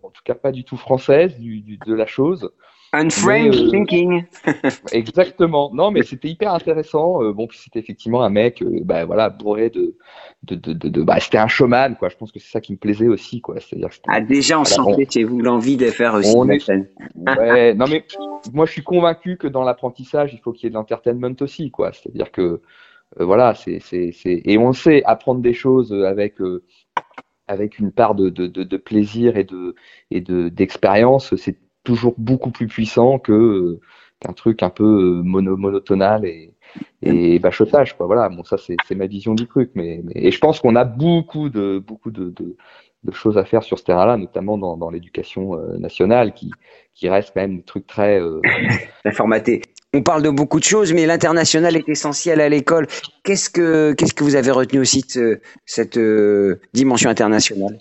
tout 0.09 0.23
cas 0.25 0.35
pas 0.35 0.53
du 0.53 0.65
tout 0.65 0.79
française 0.79 1.39
de 1.39 1.95
la 1.95 2.07
chose. 2.07 2.51
Unframed 2.95 3.55
euh, 3.55 3.71
thinking. 3.71 4.25
exactement. 4.93 5.71
Non, 5.73 5.91
mais 5.91 6.03
c'était 6.03 6.29
hyper 6.29 6.53
intéressant. 6.53 7.23
Euh, 7.23 7.33
bon, 7.33 7.49
c'était 7.51 7.79
effectivement 7.79 8.23
un 8.23 8.29
mec, 8.29 8.61
euh, 8.61 8.81
bah, 8.85 9.07
voilà, 9.07 9.31
bourré 9.31 9.71
de, 9.71 9.97
de, 10.43 10.57
de, 10.57 10.75
de, 10.75 11.03
bah, 11.03 11.19
c'était 11.19 11.39
un 11.39 11.49
showman, 11.49 11.97
quoi. 11.99 12.11
Je 12.11 12.17
pense 12.17 12.33
que 12.33 12.39
c'est 12.39 12.51
ça 12.51 12.61
qui 12.61 12.73
me 12.73 12.77
plaisait 12.77 13.09
aussi, 13.09 13.41
quoi. 13.41 13.61
C'est-à-dire. 13.61 13.89
Ah, 14.09 14.21
déjà, 14.21 14.61
on 14.61 14.65
sentait 14.65 15.07
chez 15.11 15.25
vous 15.25 15.41
l'envie 15.41 15.79
de 15.79 15.87
faire 15.87 16.13
aussi. 16.15 16.35
On 16.37 16.47
est... 16.51 16.69
ouais, 17.17 17.73
non, 17.73 17.87
mais 17.89 18.05
moi, 18.53 18.67
je 18.67 18.73
suis 18.73 18.83
convaincu 18.83 19.39
que 19.39 19.49
dans 19.49 19.65
l'apprentissage, 19.65 20.35
il 20.35 20.41
faut 20.41 20.53
qu'il 20.53 20.65
y 20.65 20.67
ait 20.67 20.71
de 20.71 20.75
l'entertainment 20.75 21.37
aussi, 21.41 21.71
quoi. 21.71 21.93
C'est-à-dire 21.93 22.31
que, 22.31 22.61
voilà, 23.19 23.55
c'est, 23.55 23.79
c'est, 23.81 24.13
c'est, 24.13 24.43
et 24.45 24.59
on 24.59 24.75
sait 24.75 25.03
apprendre 25.05 25.41
des 25.41 25.55
choses 25.55 25.95
avec. 25.95 26.35
avec 27.49 27.79
une 27.79 27.91
part 27.91 28.15
de, 28.15 28.29
de, 28.29 28.47
de, 28.47 28.63
de 28.63 28.77
plaisir 28.77 29.37
et 29.37 29.45
de 29.45 29.75
et 30.11 30.21
de 30.21 30.49
d'expérience, 30.49 31.35
c'est 31.37 31.57
toujours 31.85 32.15
beaucoup 32.19 32.51
plus 32.51 32.67
puissant 32.67 33.19
que 33.19 33.33
euh, 33.33 33.81
qu'un 34.21 34.33
truc 34.33 34.63
un 34.63 34.71
peu 34.71 34.85
euh, 34.85 35.23
mono, 35.23 35.57
monotonal 35.57 36.25
et, 36.25 36.55
et 37.03 37.39
bachotage 37.39 37.97
quoi. 37.97 38.07
Voilà 38.07 38.29
bon 38.29 38.45
ça 38.45 38.57
c'est 38.59 38.95
ma 38.95 39.07
vision 39.07 39.35
du 39.35 39.47
truc 39.47 39.71
mais, 39.75 40.01
mais 40.05 40.13
et 40.15 40.31
je 40.31 40.39
pense 40.39 40.61
qu'on 40.61 40.77
a 40.77 40.85
beaucoup 40.85 41.49
de 41.49 41.83
beaucoup 41.85 42.11
de, 42.11 42.31
de, 42.31 42.57
de, 43.05 43.13
choses 43.13 43.37
à 43.39 43.45
faire 43.45 43.63
sur 43.63 43.79
ce 43.79 43.85
terrain 43.85 44.07
là 44.07 44.17
notamment 44.17 44.59
dans, 44.59 44.77
dans 44.77 44.91
l'éducation 44.91 45.55
euh, 45.57 45.77
nationale 45.79 46.35
qui 46.35 46.51
qui 46.95 47.09
reste 47.09 47.33
quand 47.35 47.41
même 47.41 47.59
des 47.59 47.65
trucs 47.65 47.87
très 47.87 48.21
euh... 48.21 48.41
formaté 49.13 49.63
on 49.95 50.03
parle 50.03 50.23
de 50.23 50.31
beaucoup 50.31 50.59
de 50.59 50.65
choses 50.65 50.93
mais 50.93 51.05
l'international 51.05 51.77
est 51.77 51.89
essentiel 51.89 52.41
à 52.41 52.49
l'école. 52.49 52.87
Qu'est-ce 53.25 53.51
que 53.51 53.93
qu'est-ce 53.93 54.15
que 54.15 54.25
vous 54.25 54.37
avez 54.37 54.51
retenu 54.51 54.81
aussi 54.81 55.05
de 55.15 55.41
cette 55.67 55.99
euh, 55.99 56.61
dimension 56.73 57.11
internationale? 57.11 57.79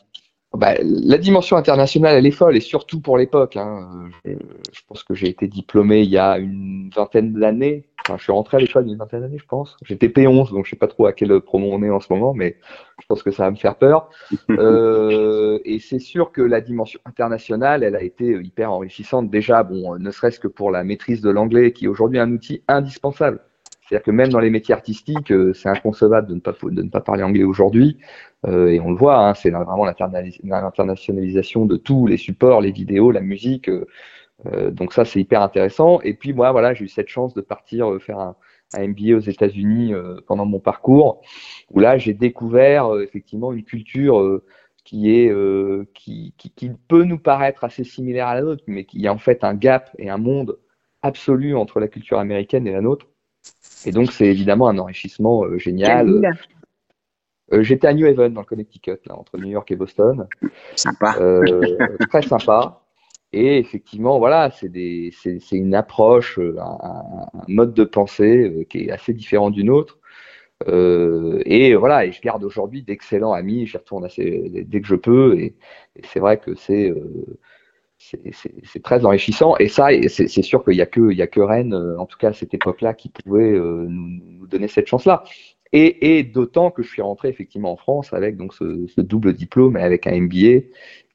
Bah, 0.62 0.76
la 0.84 1.18
dimension 1.18 1.58
internationale, 1.58 2.16
elle 2.16 2.28
est 2.28 2.30
folle, 2.30 2.56
et 2.56 2.60
surtout 2.60 3.02
pour 3.02 3.18
l'époque. 3.18 3.58
Hein. 3.58 4.12
Je, 4.24 4.34
je, 4.72 4.82
pense 4.88 5.04
que 5.04 5.16
j'ai 5.16 5.28
été 5.28 5.48
diplômé 5.48 6.02
il 6.02 6.10
y 6.12 6.20
a 6.20 6.38
une 6.38 6.92
vingtaine 6.96 7.34
d'années. 7.34 7.88
Enfin, 8.06 8.18
je 8.20 8.24
suis 8.24 8.32
rentré 8.32 8.58
à 8.58 8.60
l'école 8.60 8.84
il 8.84 8.90
y 8.90 8.92
a 8.92 8.94
une 8.94 9.00
vingtaine 9.00 9.22
d'années, 9.22 9.40
je 9.40 9.48
pense. 9.48 9.76
J'étais 9.84 10.08
P11, 10.08 10.52
donc 10.52 10.66
je 10.66 10.70
sais 10.70 10.76
pas 10.76 10.88
trop 10.88 11.08
à 11.08 11.14
quelle 11.14 11.42
promo 11.42 11.70
on 11.72 11.82
est 11.82 11.90
en 11.90 12.00
ce 12.00 12.14
moment, 12.14 12.36
mais 12.36 12.58
je 13.02 13.08
pense 13.08 13.24
que 13.24 13.32
ça 13.32 13.46
va 13.46 13.50
me 13.50 13.56
faire 13.56 13.76
peur. 13.76 14.12
euh, 14.52 15.58
et 15.66 15.80
c'est 15.80 15.98
sûr 15.98 16.32
que 16.32 16.44
la 16.44 16.62
dimension 16.62 17.00
internationale, 17.06 17.82
elle 17.82 17.96
a 17.96 18.04
été 18.04 18.40
hyper 18.44 18.72
enrichissante. 18.72 19.32
Déjà, 19.32 19.64
bon, 19.64 19.98
ne 19.98 20.12
serait-ce 20.12 20.40
que 20.40 20.48
pour 20.48 20.70
la 20.70 20.84
maîtrise 20.84 21.22
de 21.22 21.32
l'anglais, 21.32 21.74
qui 21.74 21.86
est 21.86 21.88
aujourd'hui 21.88 22.20
un 22.20 22.32
outil 22.32 22.62
indispensable. 22.68 23.40
C'est-à-dire 23.92 24.06
que 24.06 24.12
même 24.12 24.30
dans 24.30 24.40
les 24.40 24.50
métiers 24.50 24.74
artistiques, 24.74 25.34
c'est 25.54 25.68
inconcevable 25.68 26.28
de 26.30 26.36
ne 26.36 26.40
pas 26.40 26.54
de 26.64 26.82
ne 26.82 26.90
pas 26.90 27.02
parler 27.02 27.24
anglais 27.24 27.44
aujourd'hui. 27.44 27.98
et 28.48 28.80
on 28.80 28.92
le 28.92 28.96
voit, 28.96 29.18
hein, 29.18 29.34
c'est 29.34 29.50
vraiment 29.50 29.86
l'internationalisation 29.86 31.66
de 31.66 31.76
tous 31.76 32.08
les 32.08 32.18
supports, 32.18 32.62
les 32.62 32.72
vidéos, 32.72 33.12
la 33.12 33.22
musique. 33.22 33.70
donc 34.72 34.94
ça, 34.94 35.04
c'est 35.04 35.20
hyper 35.20 35.42
intéressant. 35.42 36.00
Et 36.02 36.14
puis 36.14 36.34
moi, 36.34 36.52
voilà, 36.54 36.74
j'ai 36.74 36.86
eu 36.86 36.88
cette 36.88 37.10
chance 37.10 37.34
de 37.34 37.42
partir 37.42 37.98
faire 38.02 38.20
un, 38.20 38.36
MBA 38.74 39.18
aux 39.18 39.20
États-Unis 39.20 39.94
pendant 40.26 40.46
mon 40.46 40.60
parcours, 40.60 41.22
où 41.72 41.80
là, 41.82 41.98
j'ai 41.98 42.14
découvert 42.14 42.98
effectivement 43.02 43.52
une 43.52 43.64
culture 43.64 44.42
qui 44.84 45.12
est 45.12 45.30
euh, 45.32 45.88
qui, 45.94 46.34
qui, 46.38 46.52
qui, 46.52 46.72
peut 46.88 47.04
nous 47.04 47.20
paraître 47.20 47.64
assez 47.64 47.84
similaire 47.84 48.28
à 48.28 48.36
la 48.36 48.42
nôtre, 48.42 48.64
mais 48.68 48.86
qui 48.86 49.06
a 49.08 49.14
en 49.14 49.18
fait 49.18 49.44
un 49.44 49.54
gap 49.54 49.92
et 49.98 50.10
un 50.10 50.18
monde 50.18 50.58
absolu 51.02 51.56
entre 51.56 51.80
la 51.80 51.88
culture 51.88 52.20
américaine 52.20 52.68
et 52.68 52.72
la 52.72 52.82
nôtre. 52.82 53.08
Et 53.86 53.92
donc 53.92 54.12
c'est 54.12 54.28
évidemment 54.28 54.68
un 54.68 54.78
enrichissement 54.78 55.44
euh, 55.44 55.58
génial. 55.58 56.22
Euh, 57.54 57.64
J'étais 57.64 57.88
à 57.88 57.94
New 57.94 58.06
Haven 58.06 58.34
dans 58.34 58.42
le 58.42 58.46
Connecticut, 58.46 58.98
là, 59.06 59.18
entre 59.18 59.38
New 59.38 59.50
York 59.50 59.70
et 59.72 59.76
Boston. 59.76 60.28
Sympa. 60.76 61.16
Euh, 61.20 61.42
très 62.10 62.22
sympa. 62.22 62.82
Et 63.34 63.60
effectivement, 63.60 64.20
voilà, 64.20 64.52
c'est 64.52 65.52
une 65.52 65.76
approche, 65.76 66.38
un, 66.38 66.60
un, 66.60 67.28
mode 67.48 67.74
de 67.74 67.86
pensée 67.86 68.68
qui 68.70 68.86
est 68.86 68.92
assez 68.92 69.14
différent 69.14 69.50
du 69.50 69.64
nôtre. 69.64 70.00
Euh, 70.68 71.42
et 71.46 71.76
voilà, 71.76 72.06
et 72.06 72.12
je 72.12 72.22
garde 72.22 72.44
aujourd'hui 72.44 72.84
d'excellents 72.84 73.34
amis, 73.34 73.66
j'y 73.68 73.78
retourne 73.78 74.06
assez, 74.06 74.66
dès 74.68 74.82
que 74.82 74.88
je 74.88 74.96
peux, 74.96 75.40
et, 75.40 75.56
c'est 76.04 76.20
vrai 76.20 76.40
que 76.40 76.56
c'est 76.56 76.90
euh, 76.90 77.40
c'est 78.02 78.84
très 78.84 79.06
enrichissant. 79.06 79.56
Et 79.58 79.68
ça, 79.68 79.88
c'est 80.08 80.28
sûr 80.28 80.64
qu'il 80.64 80.76
n'y 80.76 80.82
a, 80.82 80.86
que, 80.86 81.12
il 81.12 81.22
a 81.22 81.28
que 81.28 81.40
Rennes, 81.40 81.74
euh, 81.74 81.98
en 81.98 82.06
tout 82.06 82.18
cas 82.18 82.30
à 82.30 82.34
cette 82.34 82.54
époque-là, 82.54 82.94
qui 82.94 83.10
pouvait 83.10 83.52
nous, 83.52 84.20
nous, 84.40 84.48
donner 84.48 84.68
cette 84.68 84.88
chance-là. 84.88 85.24
Et, 85.74 86.18
et 86.18 86.24
d'autant 86.24 86.70
que 86.70 86.84
je 86.84 86.90
suis 86.90 87.02
rentré 87.02 87.30
effectivement 87.30 87.72
en 87.72 87.78
France 87.78 88.12
avec 88.12 88.36
donc 88.36 88.54
ce, 88.54 88.88
ce 88.94 89.00
double 89.00 89.34
diplôme 89.34 89.78
et 89.78 89.82
avec 89.82 90.06
un 90.06 90.20
MBA 90.20 90.64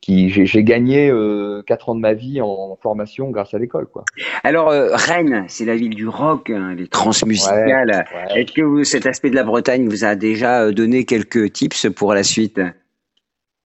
j'ai 0.09 0.63
gagné 0.63 1.11
euh, 1.11 1.63
quatre 1.67 1.89
ans 1.89 1.95
de 1.95 2.01
ma 2.01 2.15
vie 2.15 2.41
en 2.41 2.77
formation 2.81 3.31
grâce 3.31 3.55
à 3.55 3.59
l'école 3.59 3.87
quoi. 3.87 4.05
Alors 4.45 4.71
euh, 4.71 4.91
Rennes, 4.93 5.45
c'est 5.49 5.65
la 5.65 5.77
ville 5.77 5.95
du 5.95 6.07
rock, 6.07 6.51
hein, 6.51 6.75
les 6.77 6.87
transmusicales. 6.87 8.05
Est-ce 8.35 8.53
que 8.53 8.85
cet 8.85 9.07
aspect 9.07 9.31
de 9.31 9.35
la 9.35 9.45
Bretagne 9.45 9.89
vous 9.89 10.05
a 10.05 10.15
déjà 10.15 10.63
euh, 10.63 10.73
donné 10.73 11.05
quelques 11.05 11.53
tips 11.53 11.89
pour 11.95 12.15
la 12.15 12.23
suite? 12.23 12.61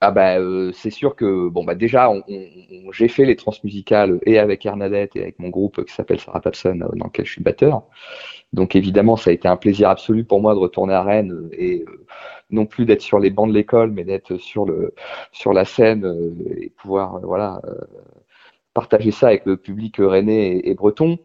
Ah 0.02 0.12
bah 0.12 0.38
c'est 0.74 0.90
sûr 0.90 1.16
que 1.16 1.48
bon 1.48 1.64
bah 1.64 1.76
déjà 1.76 2.12
j'ai 2.92 3.08
fait 3.08 3.26
les 3.26 3.36
transmusicales 3.36 4.20
et 4.26 4.40
avec 4.40 4.66
Hernadette 4.66 5.16
et 5.16 5.22
avec 5.22 5.40
mon 5.40 5.50
groupe 5.50 5.86
qui 5.86 5.94
s'appelle 5.94 6.20
Sarah 6.20 6.42
Papson 6.42 6.76
dans 6.96 7.06
lequel 7.06 7.26
je 7.26 7.32
suis 7.32 7.44
batteur. 7.44 7.84
Donc 8.54 8.76
évidemment 8.76 9.16
ça 9.16 9.30
a 9.30 9.34
été 9.34 9.48
un 9.48 9.58
plaisir 9.58 9.90
absolu 9.90 10.24
pour 10.26 10.42
moi 10.42 10.54
de 10.56 10.60
retourner 10.60 10.94
à 10.94 11.04
Rennes 11.04 11.50
et 11.54 11.86
non 12.52 12.66
plus 12.66 12.86
d'être 12.86 13.02
sur 13.02 13.20
les 13.20 13.30
bancs 13.30 13.48
de 13.50 13.54
l'école, 13.54 13.92
mais 13.92 14.04
d'être 14.04 14.38
sur 14.38 14.66
le 14.66 14.94
sur 15.32 15.54
la 15.54 15.66
scène 15.66 16.06
euh, 16.06 16.34
et 16.58 16.70
pouvoir 16.70 17.16
euh, 17.16 17.20
voilà 17.24 17.62
euh, 17.66 17.76
partager 18.74 19.12
ça 19.12 19.28
avec 19.28 19.46
le 19.46 19.58
public 19.58 19.96
rennais 20.00 20.62
et, 20.64 20.74
breton. 20.76 21.20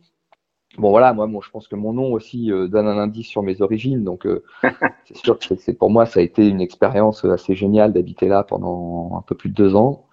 Bon 0.78 0.90
voilà, 0.90 1.12
moi, 1.12 1.28
je 1.42 1.50
pense 1.50 1.68
que 1.68 1.76
mon 1.76 1.92
nom 1.92 2.12
aussi 2.12 2.48
donne 2.48 2.86
un 2.86 2.98
indice 2.98 3.28
sur 3.28 3.42
mes 3.42 3.62
origines, 3.62 4.04
donc 4.04 4.26
c'est 5.04 5.16
sûr 5.16 5.38
que 5.38 5.54
c'est 5.56 5.72
pour 5.74 5.90
moi 5.90 6.06
ça 6.06 6.20
a 6.20 6.22
été 6.22 6.46
une 6.46 6.60
expérience 6.60 7.24
assez 7.24 7.54
géniale 7.54 7.92
d'habiter 7.92 8.28
là 8.28 8.42
pendant 8.42 9.16
un 9.16 9.22
peu 9.22 9.34
plus 9.34 9.50
de 9.50 9.54
deux 9.54 9.74
ans, 9.74 10.06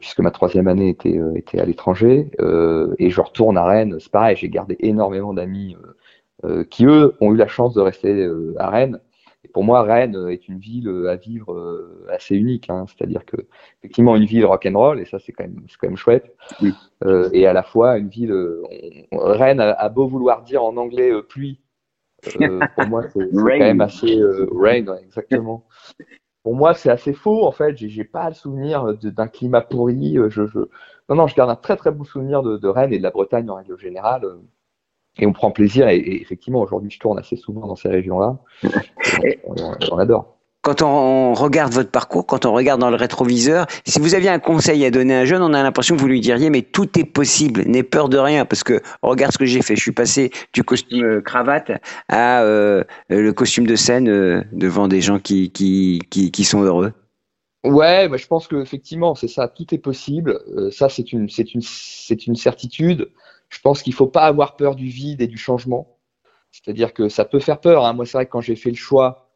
puisque 0.00 0.20
ma 0.20 0.30
troisième 0.30 0.68
année 0.68 0.88
était 0.88 1.20
était 1.34 1.60
à 1.60 1.64
l'étranger 1.64 2.30
et 2.98 3.10
je 3.10 3.20
retourne 3.20 3.56
à 3.56 3.64
Rennes. 3.64 3.96
C'est 4.00 4.10
pareil, 4.10 4.36
j'ai 4.36 4.48
gardé 4.48 4.76
énormément 4.80 5.32
d'amis 5.32 5.76
qui 6.70 6.86
eux 6.86 7.14
ont 7.20 7.32
eu 7.32 7.36
la 7.36 7.48
chance 7.48 7.74
de 7.74 7.80
rester 7.80 8.28
à 8.58 8.70
Rennes 8.70 9.00
pour 9.52 9.64
moi, 9.64 9.82
Rennes 9.82 10.28
est 10.28 10.48
une 10.48 10.58
ville 10.58 10.88
euh, 10.88 11.10
à 11.10 11.16
vivre 11.16 11.52
euh, 11.52 12.06
assez 12.10 12.36
unique. 12.36 12.70
Hein. 12.70 12.86
C'est-à-dire 12.86 13.24
que 13.24 13.36
effectivement 13.78 14.16
une 14.16 14.24
ville 14.24 14.44
rock 14.44 14.66
and 14.66 14.78
roll 14.78 15.00
et 15.00 15.04
ça 15.04 15.18
c'est 15.18 15.32
quand 15.32 15.44
même 15.44 15.62
quand 15.80 15.88
même 15.88 15.96
chouette. 15.96 16.34
Euh, 17.04 17.28
et 17.32 17.46
à 17.46 17.52
la 17.52 17.62
fois 17.62 17.98
une 17.98 18.08
ville. 18.08 18.34
Rennes 19.12 19.60
a, 19.60 19.88
beau 19.88 20.06
vouloir 20.06 20.42
dire 20.42 20.62
en 20.64 20.76
anglais 20.76 21.10
pluie. 21.28 21.60
pour 22.76 22.86
moi, 22.88 23.02
c'est 23.12 23.30
quand 23.30 23.44
même 23.44 23.80
assez 23.80 24.18
rain, 24.52 24.96
exactement. 25.02 25.66
Pour 26.42 26.56
moi, 26.56 26.74
c'est 26.74 26.90
assez 26.90 27.12
faux 27.12 27.44
en 27.46 27.52
fait. 27.52 27.76
J'ai 27.76 28.04
pas 28.04 28.28
le 28.28 28.34
souvenir 28.34 28.94
d'un 28.94 29.28
climat 29.28 29.60
pourri. 29.60 30.16
Je, 30.28 30.42
Non, 31.08 31.16
non, 31.16 31.26
je 31.26 31.34
garde 31.34 31.50
un 31.50 31.56
très 31.56 31.76
très 31.76 31.90
bon 31.90 32.04
souvenir 32.04 32.42
de, 32.42 32.56
de 32.56 32.68
Rennes 32.68 32.92
et 32.92 32.98
de 32.98 33.02
la 33.02 33.10
Bretagne 33.10 33.50
en 33.50 33.56
règle 33.56 33.78
générale 33.78 34.24
et 35.18 35.26
on 35.26 35.32
prend 35.32 35.50
plaisir. 35.50 35.88
Et, 35.88 36.20
effectivement, 36.20 36.60
aujourd'hui, 36.60 36.90
je 36.90 36.98
tourne 36.98 37.18
assez 37.18 37.36
souvent 37.36 37.66
dans 37.66 37.76
ces 37.76 37.88
régions-là. 37.88 38.38
on, 39.90 39.98
adore. 39.98 40.36
Quand 40.62 40.82
on 40.82 41.32
regarde 41.32 41.72
votre 41.72 41.90
parcours, 41.90 42.26
quand 42.26 42.44
on 42.44 42.52
regarde 42.52 42.80
dans 42.80 42.90
le 42.90 42.96
rétroviseur, 42.96 43.66
si 43.84 44.00
vous 44.00 44.16
aviez 44.16 44.30
un 44.30 44.40
conseil 44.40 44.84
à 44.84 44.90
donner 44.90 45.14
à 45.14 45.20
un 45.20 45.24
jeune, 45.24 45.42
on 45.42 45.54
a 45.54 45.62
l'impression 45.62 45.94
que 45.94 46.00
vous 46.00 46.08
lui 46.08 46.20
diriez 46.20 46.50
mais 46.50 46.62
tout 46.62 46.98
est 46.98 47.04
possible, 47.04 47.62
n'aie 47.66 47.84
peur 47.84 48.08
de 48.08 48.18
rien 48.18 48.44
parce 48.44 48.64
que 48.64 48.80
regarde 49.00 49.32
ce 49.32 49.38
que 49.38 49.44
j'ai 49.44 49.62
fait. 49.62 49.76
Je 49.76 49.80
suis 49.80 49.92
passé 49.92 50.32
du 50.52 50.64
costume 50.64 51.04
euh, 51.04 51.20
cravate 51.20 51.70
à 52.08 52.42
euh, 52.42 52.82
le 53.08 53.30
costume 53.32 53.66
de 53.66 53.76
scène 53.76 54.08
euh, 54.08 54.42
devant 54.52 54.88
des 54.88 55.00
gens 55.00 55.20
qui, 55.20 55.50
qui, 55.50 56.00
qui, 56.10 56.32
qui 56.32 56.44
sont 56.44 56.62
heureux. 56.62 56.92
Ouais, 57.64 58.08
je 58.12 58.26
pense 58.26 58.48
que 58.48 58.56
effectivement 58.56 59.14
c'est 59.14 59.28
ça, 59.28 59.46
tout 59.46 59.72
est 59.72 59.78
possible. 59.78 60.40
ça 60.72 60.88
c'est 60.88 61.12
une 61.12 61.28
c'est 61.28 61.54
une 61.54 61.62
c'est 61.62 62.26
une 62.26 62.36
certitude. 62.36 63.08
Je 63.48 63.60
pense 63.60 63.82
qu'il 63.82 63.92
ne 63.92 63.96
faut 63.96 64.06
pas 64.06 64.24
avoir 64.24 64.56
peur 64.56 64.74
du 64.74 64.88
vide 64.88 65.20
et 65.22 65.26
du 65.26 65.38
changement. 65.38 65.98
C'est-à-dire 66.50 66.94
que 66.94 67.08
ça 67.08 67.24
peut 67.24 67.38
faire 67.38 67.60
peur. 67.60 67.84
Hein. 67.84 67.92
Moi, 67.92 68.06
c'est 68.06 68.18
vrai 68.18 68.26
que 68.26 68.30
quand 68.30 68.40
j'ai 68.40 68.56
fait 68.56 68.70
le 68.70 68.76
choix 68.76 69.28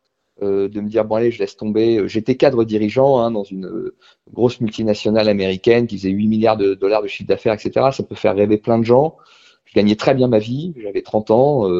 euh, 0.43 0.69
de 0.69 0.81
me 0.81 0.89
dire, 0.89 1.05
bon 1.05 1.17
allez, 1.17 1.31
je 1.31 1.39
laisse 1.39 1.57
tomber, 1.57 1.99
euh, 1.99 2.07
j'étais 2.09 2.37
cadre 2.37 2.65
dirigeant 2.65 3.19
hein, 3.19 3.31
dans 3.31 3.45
une 3.45 3.67
euh, 3.67 3.97
grosse 4.33 4.61
multinationale 4.61 5.29
américaine 5.29 5.87
qui 5.87 5.99
faisait 5.99 6.11
8 6.11 6.29
milliards 6.29 6.57
de 6.57 6.75
dollars 6.75 7.03
de 7.03 7.09
chiffre 7.09 7.29
d'affaires, 7.29 7.53
etc. 7.53 7.89
Ça 7.93 8.03
peut 8.03 8.15
faire 8.15 8.35
rêver 8.35 8.57
plein 8.57 8.79
de 8.79 8.85
gens. 8.85 9.17
Je 9.67 9.75
gagnais 9.75 9.97
très 9.97 10.15
bien 10.15 10.29
ma 10.29 10.39
vie, 10.39 10.75
j'avais 10.83 11.03
30 11.03 11.31
ans. 11.31 11.71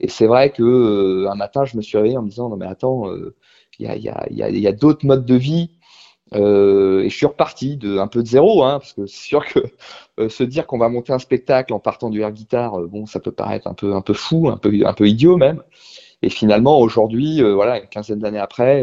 et 0.00 0.08
c'est 0.08 0.26
vrai 0.26 0.50
que 0.50 1.26
un 1.26 1.34
matin, 1.34 1.66
je 1.66 1.76
me 1.76 1.82
suis 1.82 1.98
réveillé 1.98 2.16
en 2.16 2.22
me 2.22 2.30
disant, 2.30 2.48
non 2.48 2.56
mais 2.56 2.64
attends, 2.66 3.12
il 3.78 3.84
y 3.84 3.86
a, 3.86 3.96
y 3.96 4.08
a, 4.08 4.48
y 4.48 4.66
a 4.66 4.72
d'autres 4.72 5.04
modes 5.04 5.26
de 5.26 5.34
vie 5.34 5.77
euh, 6.34 7.02
et 7.02 7.10
je 7.10 7.16
suis 7.16 7.26
reparti 7.26 7.76
de 7.76 7.98
un 7.98 8.06
peu 8.06 8.22
de 8.22 8.28
zéro, 8.28 8.62
hein, 8.62 8.78
parce 8.78 8.92
que 8.92 9.06
c'est 9.06 9.26
sûr 9.26 9.46
que 9.46 9.60
euh, 10.20 10.28
se 10.28 10.42
dire 10.42 10.66
qu'on 10.66 10.78
va 10.78 10.88
monter 10.88 11.12
un 11.12 11.18
spectacle 11.18 11.72
en 11.72 11.80
partant 11.80 12.10
du 12.10 12.20
air 12.20 12.32
guitare, 12.32 12.80
euh, 12.80 12.86
bon, 12.86 13.06
ça 13.06 13.20
peut 13.20 13.32
paraître 13.32 13.66
un 13.66 13.74
peu 13.74 13.94
un 13.94 14.02
peu 14.02 14.14
fou, 14.14 14.48
un 14.48 14.56
peu 14.56 14.72
un 14.84 14.92
peu 14.92 15.08
idiot 15.08 15.36
même. 15.36 15.62
Et 16.22 16.30
finalement, 16.30 16.80
aujourd'hui, 16.80 17.40
voilà, 17.40 17.78
une 17.78 17.86
quinzaine 17.86 18.18
d'années 18.18 18.40
après, 18.40 18.82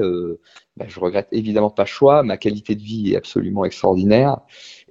bah, 0.77 0.85
je 0.87 0.99
regrette 1.01 1.27
évidemment 1.33 1.69
pas 1.69 1.83
le 1.83 1.87
choix. 1.87 2.23
Ma 2.23 2.37
qualité 2.37 2.75
de 2.75 2.81
vie 2.81 3.11
est 3.11 3.17
absolument 3.17 3.65
extraordinaire, 3.65 4.39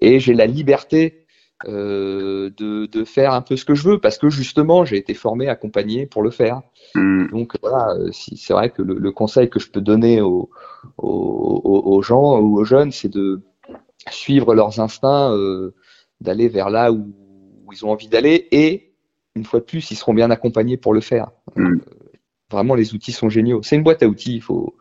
et 0.02 0.20
j'ai 0.20 0.34
la 0.34 0.46
liberté 0.46 1.23
euh, 1.66 2.50
de, 2.56 2.86
de, 2.86 3.04
faire 3.04 3.32
un 3.32 3.40
peu 3.40 3.56
ce 3.56 3.64
que 3.64 3.74
je 3.74 3.88
veux 3.88 3.98
parce 3.98 4.18
que 4.18 4.28
justement 4.28 4.84
j'ai 4.84 4.96
été 4.96 5.14
formé, 5.14 5.48
accompagné 5.48 6.04
pour 6.04 6.22
le 6.22 6.30
faire. 6.30 6.62
Mm. 6.94 7.28
Donc 7.28 7.56
voilà, 7.62 7.94
euh, 7.94 8.10
si, 8.12 8.36
c'est 8.36 8.52
vrai 8.52 8.70
que 8.70 8.82
le, 8.82 8.94
le, 8.94 9.12
conseil 9.12 9.48
que 9.48 9.60
je 9.60 9.70
peux 9.70 9.80
donner 9.80 10.20
aux, 10.20 10.50
aux, 10.98 11.60
aux 11.64 12.02
gens 12.02 12.40
ou 12.40 12.58
aux 12.58 12.64
jeunes, 12.64 12.90
c'est 12.90 13.08
de 13.08 13.40
suivre 14.10 14.54
leurs 14.54 14.80
instincts, 14.80 15.32
euh, 15.32 15.74
d'aller 16.20 16.48
vers 16.48 16.70
là 16.70 16.92
où, 16.92 17.14
où, 17.64 17.72
ils 17.72 17.86
ont 17.86 17.90
envie 17.90 18.08
d'aller 18.08 18.48
et 18.50 18.92
une 19.36 19.44
fois 19.44 19.60
de 19.60 19.64
plus, 19.64 19.90
ils 19.90 19.96
seront 19.96 20.14
bien 20.14 20.30
accompagnés 20.30 20.76
pour 20.76 20.92
le 20.92 21.00
faire. 21.00 21.30
Mm. 21.56 21.78
Vraiment, 22.50 22.74
les 22.74 22.94
outils 22.94 23.12
sont 23.12 23.28
géniaux. 23.28 23.62
C'est 23.62 23.76
une 23.76 23.84
boîte 23.84 24.02
à 24.02 24.06
outils, 24.06 24.34
il 24.34 24.42
faut, 24.42 24.76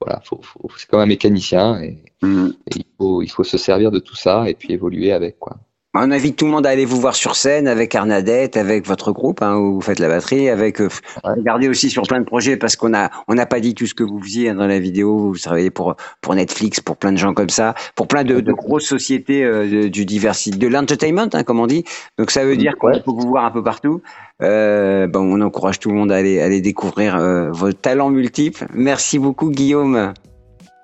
voilà, 0.00 0.20
faut, 0.24 0.40
faut, 0.42 0.68
c'est 0.76 0.88
comme 0.88 1.00
un 1.00 1.06
mécanicien 1.06 1.80
et, 1.80 2.04
mm. 2.22 2.48
et, 2.66 2.78
il, 2.78 2.86
faut, 2.98 3.22
il 3.22 3.28
faut 3.28 3.44
se 3.44 3.58
servir 3.58 3.90
de 3.90 4.00
tout 4.00 4.16
ça 4.16 4.50
et 4.50 4.54
puis 4.54 4.72
évoluer 4.72 5.12
avec 5.12 5.38
quoi. 5.38 5.58
On 5.98 6.10
invite 6.10 6.36
tout 6.36 6.44
le 6.44 6.50
monde 6.50 6.66
à 6.66 6.70
aller 6.70 6.84
vous 6.84 7.00
voir 7.00 7.16
sur 7.16 7.36
scène 7.36 7.66
avec 7.66 7.94
Arnadette, 7.94 8.58
avec 8.58 8.86
votre 8.86 9.12
groupe 9.12 9.40
hein, 9.40 9.56
où 9.56 9.76
vous 9.76 9.80
faites 9.80 9.98
la 9.98 10.08
batterie, 10.08 10.50
avec 10.50 10.78
euh, 10.82 10.88
regardez 11.24 11.70
aussi 11.70 11.88
sur 11.88 12.02
plein 12.02 12.20
de 12.20 12.26
projets 12.26 12.58
parce 12.58 12.76
qu'on 12.76 12.92
a 12.92 13.08
on 13.28 13.34
n'a 13.34 13.46
pas 13.46 13.60
dit 13.60 13.74
tout 13.74 13.86
ce 13.86 13.94
que 13.94 14.02
vous 14.02 14.20
faisiez 14.20 14.50
hein, 14.50 14.56
dans 14.56 14.66
la 14.66 14.78
vidéo. 14.78 15.32
Vous 15.32 15.38
travaillez 15.38 15.70
pour 15.70 15.96
pour 16.20 16.34
Netflix, 16.34 16.80
pour 16.80 16.98
plein 16.98 17.12
de 17.12 17.16
gens 17.16 17.32
comme 17.32 17.48
ça, 17.48 17.74
pour 17.94 18.08
plein 18.08 18.24
de, 18.24 18.40
de 18.40 18.52
grosses 18.52 18.84
sociétés 18.84 19.42
euh, 19.42 19.88
du 19.88 20.04
diversité, 20.04 20.58
de 20.58 20.68
l'entertainment 20.68 21.30
hein, 21.32 21.44
comme 21.44 21.60
on 21.60 21.66
dit. 21.66 21.84
Donc 22.18 22.30
ça 22.30 22.44
veut 22.44 22.58
dire 22.58 22.76
qu'on 22.78 22.92
peut 22.92 23.00
vous 23.06 23.28
voir 23.28 23.46
un 23.46 23.50
peu 23.50 23.62
partout. 23.62 24.02
Euh, 24.42 25.06
bon, 25.06 25.20
on 25.20 25.40
encourage 25.40 25.78
tout 25.78 25.88
le 25.88 25.96
monde 25.96 26.12
à 26.12 26.16
aller 26.16 26.40
aller 26.40 26.60
découvrir 26.60 27.16
euh, 27.16 27.50
vos 27.50 27.72
talents 27.72 28.10
multiples. 28.10 28.66
Merci 28.74 29.18
beaucoup 29.18 29.48
Guillaume. 29.48 30.12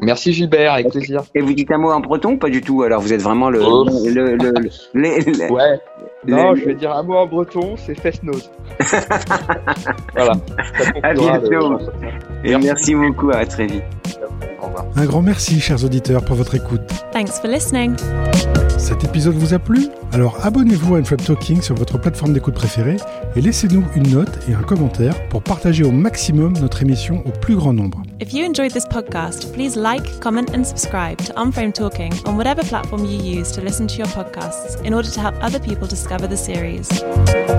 Merci 0.03 0.33
Gilbert, 0.33 0.73
avec 0.73 0.91
plaisir. 0.91 1.23
Et 1.35 1.41
vous 1.41 1.55
dites 1.55 1.71
un 1.71 1.79
mot 1.79 1.91
en 1.91 2.01
breton 2.01 2.37
Pas 2.37 2.51
du 2.51 2.61
tout. 2.61 2.83
Alors 2.83 3.01
vous 3.01 3.13
êtes 3.13 3.23
vraiment 3.23 3.51
le. 3.51 3.63
Oh. 3.63 3.87
le, 4.05 4.37
le, 4.37 5.53
ouais. 5.53 5.81
Non, 6.27 6.55
je 6.55 6.65
vais 6.65 6.75
dire 6.75 6.93
un 6.93 7.03
mot 7.03 7.17
en 7.17 7.27
breton, 7.27 7.77
c'est 7.77 7.95
Festnose. 7.95 8.51
voilà. 10.15 10.33
À 11.03 11.15
bientôt. 11.15 11.79
Et 12.45 12.57
merci 12.57 12.95
beaucoup, 12.95 13.31
à 13.31 13.47
très 13.47 13.67
vite. 13.67 13.85
Un 14.97 15.07
grand 15.07 15.23
merci, 15.23 15.61
chers 15.61 15.85
auditeurs, 15.85 16.25
pour 16.25 16.37
votre 16.37 16.55
écoute. 16.55 16.83
Thanks 17.13 17.41
for 17.41 17.49
listening. 17.51 17.97
Cet 18.83 19.05
épisode 19.05 19.37
vous 19.37 19.55
a 19.55 19.61
plu? 19.61 19.87
Alors 20.11 20.45
abonnez-vous 20.45 20.97
à 20.97 20.99
Unframe 20.99 21.21
Talking 21.21 21.63
sur 21.63 21.77
votre 21.77 21.99
plateforme 21.99 22.33
d'écoute 22.33 22.55
préférée 22.55 22.97
et 23.37 23.41
laissez-nous 23.41 23.85
une 23.95 24.11
note 24.11 24.41
et 24.49 24.55
un 24.55 24.63
commentaire 24.63 25.15
pour 25.29 25.41
partager 25.41 25.85
au 25.85 25.93
maximum 25.93 26.55
notre 26.55 26.83
émission 26.83 27.23
au 27.25 27.31
plus 27.31 27.55
grand 27.55 27.73
nombre. 27.73 28.03
If 28.21 28.35
you 28.35 28.45
enjoyed 28.45 28.73
this 28.73 28.85
podcast, 28.85 29.53
please 29.53 29.77
like, 29.77 30.19
comment, 30.19 30.47
and 30.53 30.65
subscribe 30.65 31.19
to 31.19 31.33
Unframed 31.41 31.75
Talking 31.75 32.13
on 32.27 32.33
whatever 32.37 32.65
platform 32.65 33.05
you 33.05 33.39
use 33.39 33.53
to 33.53 33.61
listen 33.61 33.87
to 33.87 33.99
your 33.99 34.09
podcasts 34.09 34.77
in 34.85 34.93
order 34.93 35.09
to 35.09 35.21
help 35.21 35.37
other 35.41 35.61
people 35.61 35.87
discover 35.87 36.27
the 36.27 36.37
series. 36.37 36.89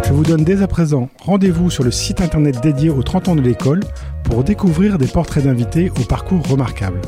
Je 0.06 0.12
vous 0.12 0.24
donne 0.24 0.44
dès 0.44 0.62
à 0.62 0.68
présent 0.68 1.08
rendez-vous 1.22 1.70
sur 1.70 1.86
le 1.86 1.92
site 1.92 2.20
internet 2.20 2.62
dédié 2.62 2.90
aux 2.90 3.02
30 3.02 3.30
ans 3.30 3.36
de 3.38 3.42
l'école 3.42 3.80
pour 4.26 4.44
découvrir 4.44 4.98
des 4.98 5.08
portraits 5.08 5.46
d'invités 5.46 5.90
au 5.90 6.04
parcours 6.04 6.46
remarquable. 6.50 7.00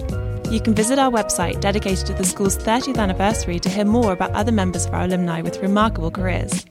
You 0.50 0.62
can 0.62 0.76
visit 0.76 1.00
our 1.00 1.12
website 1.12 1.60
dedicated 1.60 2.06
to 2.08 2.14
the 2.14 2.24
school's 2.24 2.58
30th 2.58 2.98
anniversary 2.98 3.60
to 3.60 3.70
hear 3.70 3.86
more 3.86 4.14
about 4.14 4.32
other 4.32 4.52
members 4.52 4.86
of 4.86 4.94
our 4.94 5.04
alumni 5.04 5.42
with 5.42 5.62
remarkable 5.62 6.12
careers. 6.12 6.66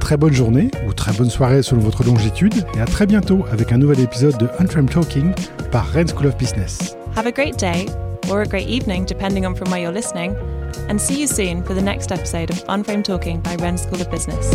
Très 0.00 0.16
bonne 0.16 0.32
journée 0.32 0.70
ou 0.86 0.92
très 0.92 1.12
bonne 1.12 1.30
soirée 1.30 1.62
selon 1.62 1.80
votre 1.80 2.04
longitude 2.04 2.64
et 2.74 2.80
à 2.80 2.86
très 2.86 3.06
bientôt 3.06 3.44
avec 3.52 3.72
un 3.72 3.78
nouvel 3.78 4.00
épisode 4.00 4.38
de 4.38 4.48
Unframed 4.58 4.90
Talking 4.90 5.34
par 5.70 5.86
Rennes 5.88 6.08
School 6.08 6.26
of 6.26 6.36
Business. 6.38 6.96
Have 7.16 7.26
a 7.26 7.32
great 7.32 7.58
day 7.58 7.86
or 8.30 8.42
a 8.42 8.46
great 8.46 8.68
evening, 8.68 9.04
depending 9.04 9.44
on 9.44 9.54
from 9.54 9.70
where 9.70 9.80
you're 9.80 9.92
listening, 9.92 10.34
and 10.88 10.98
see 10.98 11.20
you 11.20 11.26
soon 11.26 11.62
for 11.62 11.74
the 11.74 11.82
next 11.82 12.12
episode 12.12 12.50
of 12.50 12.64
Unframed 12.68 13.04
Talking 13.04 13.40
by 13.40 13.56
Wren 13.56 13.76
School 13.76 14.00
of 14.00 14.10
Business. 14.10 14.54